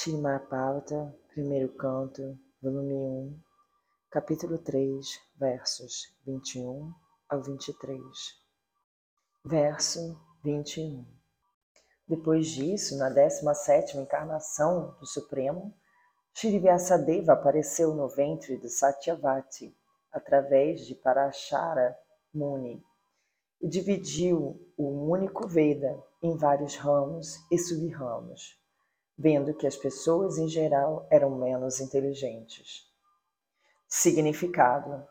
[0.00, 3.40] Shrimapavata, primeiro canto, volume 1,
[4.08, 6.94] capítulo 3, versos 21
[7.28, 8.00] ao 23.
[9.44, 11.04] Verso 21.
[12.06, 15.74] Depois disso, na 17ª encarnação do Supremo,
[16.32, 19.76] Shri Vyasadeva apareceu no ventre de Satyavati,
[20.12, 21.98] através de Parashara
[22.32, 22.80] Muni,
[23.60, 28.57] e dividiu o único Veda em vários ramos e sub-ramos
[29.18, 32.86] vendo que as pessoas em geral eram menos inteligentes.
[33.88, 35.04] Significado: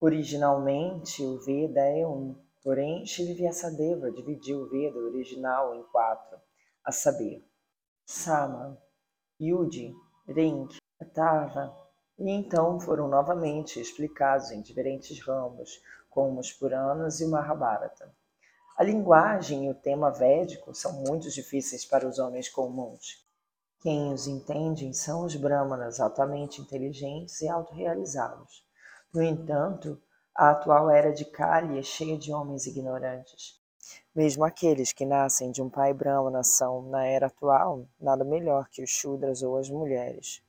[0.00, 6.38] Originalmente o Veda é um, porém Shri Vyasadeva dividiu o Veda original em quatro,
[6.84, 7.44] a saber,
[8.06, 8.80] Sama,
[9.40, 9.92] Yudi,
[10.28, 11.76] Rink, Atava,
[12.18, 18.14] e então foram novamente explicados em diferentes ramos, como os Puranas e o Mahabharata.
[18.76, 23.21] A linguagem e o tema védico são muito difíceis para os homens comuns.
[23.82, 28.64] Quem os entende são os brahmanas altamente inteligentes e autorrealizados.
[29.12, 30.00] No entanto,
[30.36, 33.60] a atual era de Kali é cheia de homens ignorantes.
[34.14, 38.84] Mesmo aqueles que nascem de um pai brahmana são, na era atual, nada melhor que
[38.84, 40.40] os shudras ou as mulheres.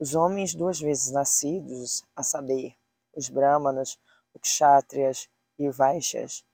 [0.00, 2.74] Os homens duas vezes nascidos, a saber,
[3.14, 3.96] os brahmanas,
[4.34, 6.44] os kshatriyas e vaixas,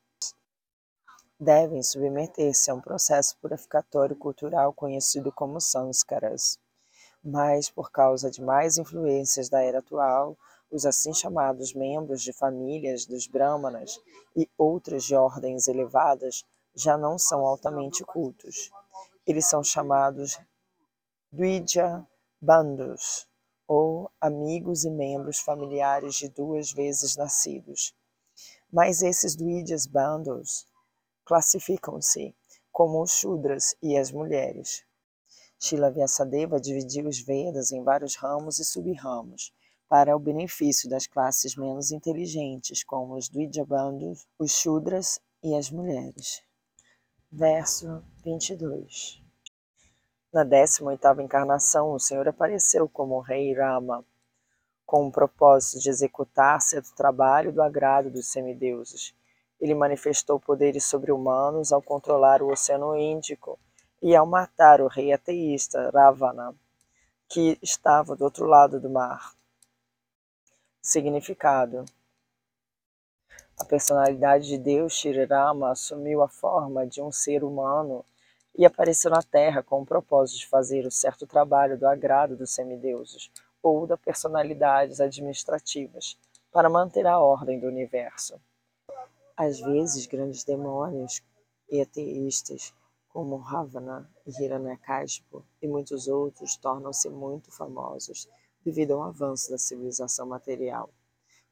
[1.38, 6.58] devem submeter-se a um processo purificatório cultural conhecido como sanskaras.
[7.22, 10.36] Mas, por causa de mais influências da era atual,
[10.70, 14.00] os assim chamados membros de famílias dos brahmanas
[14.36, 18.70] e outras de ordens elevadas já não são altamente cultos.
[19.26, 20.38] Eles são chamados
[21.30, 22.06] Dvija
[22.40, 23.26] Bandhus,
[23.66, 27.94] ou amigos e membros familiares de duas vezes nascidos.
[28.72, 30.66] Mas esses Dvijas Bandhus
[31.28, 32.34] classificam-se
[32.72, 34.82] como os Shudras e as mulheres.
[35.60, 39.52] Shila Vyasadeva dividiu os Vedas em vários ramos e sub-ramos,
[39.86, 46.42] para o benefício das classes menos inteligentes, como os Dvijabandhus, os Shudras e as mulheres.
[47.30, 49.22] Verso 22
[50.32, 54.02] Na 18ª encarnação, o Senhor apareceu como o rei Rama,
[54.86, 59.14] com o propósito de executar certo trabalho do agrado dos semideuses,
[59.60, 63.58] ele manifestou poderes sobre-humanos ao controlar o Oceano Índico
[64.00, 66.54] e ao matar o rei ateísta Ravana,
[67.28, 69.34] que estava do outro lado do mar.
[70.80, 71.84] Significado:
[73.58, 78.04] A personalidade de Deus Shirirama assumiu a forma de um ser humano
[78.56, 82.50] e apareceu na Terra com o propósito de fazer o certo trabalho do agrado dos
[82.50, 83.30] semideuses
[83.62, 86.16] ou das personalidades administrativas
[86.50, 88.40] para manter a ordem do universo.
[89.38, 91.22] Às vezes, grandes demônios
[91.70, 92.74] e ateístas,
[93.08, 98.28] como Ravana e Hiranyakashipu e muitos outros, tornam-se muito famosos
[98.64, 100.90] devido ao avanço da civilização material,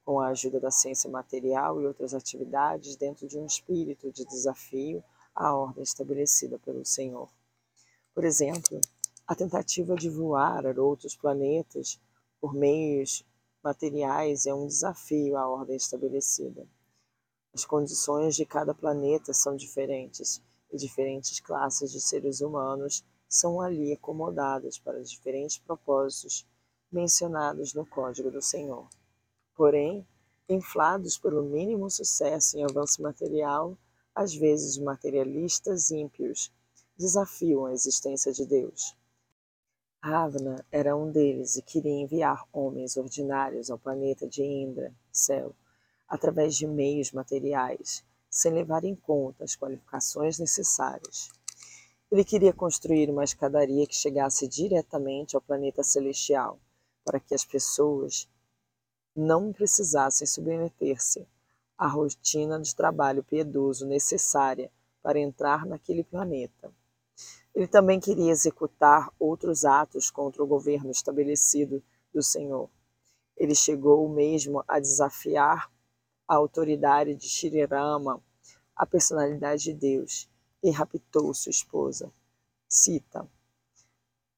[0.04, 5.00] com a ajuda da ciência material e outras atividades dentro de um espírito de desafio
[5.32, 7.30] à ordem estabelecida pelo Senhor.
[8.12, 8.80] Por exemplo,
[9.28, 12.00] a tentativa de voar a outros planetas
[12.40, 13.24] por meios
[13.62, 16.66] materiais é um desafio à ordem estabelecida.
[17.56, 23.94] As condições de cada planeta são diferentes e diferentes classes de seres humanos são ali
[23.94, 26.46] acomodadas para diferentes propósitos
[26.92, 28.86] mencionados no Código do Senhor.
[29.54, 30.06] Porém,
[30.46, 33.74] inflados pelo mínimo sucesso em avanço material,
[34.14, 36.52] às vezes materialistas ímpios
[36.94, 38.94] desafiam a existência de Deus.
[40.02, 45.54] Ravana era um deles e queria enviar homens ordinários ao planeta de Indra, céu,
[46.08, 51.30] através de meios materiais, sem levar em conta as qualificações necessárias.
[52.10, 56.58] Ele queria construir uma escadaria que chegasse diretamente ao planeta celestial,
[57.04, 58.28] para que as pessoas
[59.14, 61.26] não precisassem submeter-se
[61.76, 64.70] à rotina de trabalho piedoso necessária
[65.02, 66.72] para entrar naquele planeta.
[67.54, 71.82] Ele também queria executar outros atos contra o governo estabelecido
[72.12, 72.68] do Senhor.
[73.36, 75.70] Ele chegou mesmo a desafiar
[76.28, 78.20] a autoridade de Shirirama,
[78.74, 80.28] a personalidade de Deus,
[80.62, 82.12] e raptou sua esposa.
[82.68, 83.28] Cita: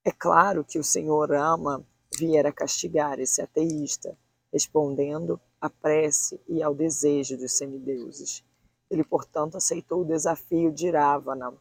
[0.05, 1.85] É claro que o Senhor ama
[2.19, 4.17] viera castigar esse ateísta,
[4.52, 8.44] respondendo à prece e ao desejo dos semideuses.
[8.90, 11.55] Ele, portanto, aceitou o desafio de Ravana.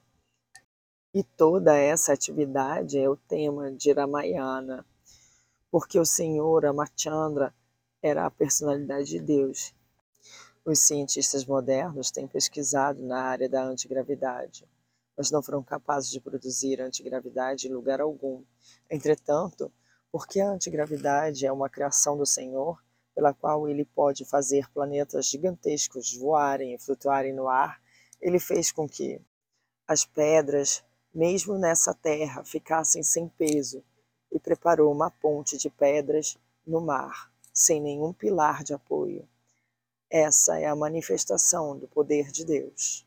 [1.13, 4.85] E toda essa atividade é o tema de Ramayana,
[5.71, 7.53] porque o Senhor Amachandra
[8.01, 9.73] era a personalidade de Deus
[10.69, 14.67] os cientistas modernos têm pesquisado na área da antigravidade,
[15.15, 18.43] mas não foram capazes de produzir antigravidade em lugar algum,
[18.89, 19.71] Entretanto,
[20.11, 22.83] porque a antigravidade é uma criação do Senhor,
[23.15, 27.81] pela qual ele pode fazer planetas gigantescos voarem e flutuarem no ar,
[28.19, 29.21] ele fez com que
[29.87, 30.83] as pedras,
[31.15, 33.81] mesmo nessa terra, ficassem sem peso
[34.29, 39.25] e preparou uma ponte de pedras no mar, sem nenhum pilar de apoio.
[40.09, 43.05] Essa é a manifestação do poder de Deus.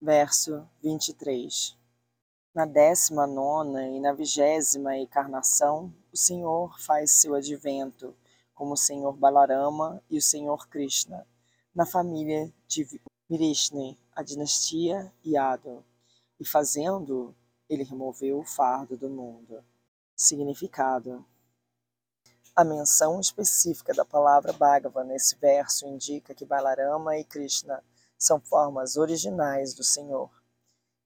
[0.00, 1.76] Verso 23
[2.54, 8.14] Na décima nona e na vigésima encarnação, o Senhor faz seu advento
[8.54, 11.26] como o Senhor Balarama e o Senhor Krishna,
[11.74, 12.86] na família de
[13.28, 15.84] Mirishne, a dinastia Yadu,
[16.38, 17.34] e fazendo,
[17.68, 19.64] ele removeu o fardo do mundo.
[20.14, 21.26] Significado
[22.56, 27.84] a menção específica da palavra Bhagava nesse verso indica que Balarama e Krishna
[28.18, 30.30] são formas originais do Senhor.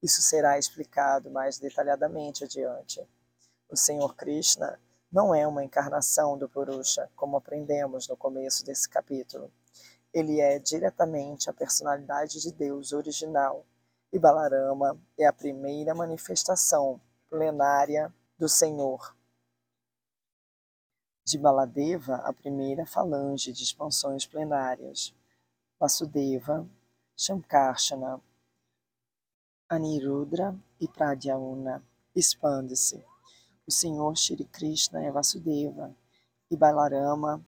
[0.01, 3.05] Isso será explicado mais detalhadamente adiante.
[3.69, 4.81] O Senhor Krishna
[5.11, 9.53] não é uma encarnação do Purusha, como aprendemos no começo desse capítulo.
[10.15, 13.67] Ele é diretamente a personalidade de Deus original,
[14.13, 19.19] e Balarama é a primeira manifestação plenária do Senhor
[21.25, 25.15] de Baladeva, a primeira falange de expansões plenárias.
[25.79, 26.67] Vasudeva,
[27.17, 28.21] Shankarshana,
[29.69, 31.83] Anirudra e Pradyauna.
[32.17, 33.05] Expande-se.
[33.67, 35.95] O Senhor Shri Krishna é Vasudeva
[36.51, 37.39] e Balarama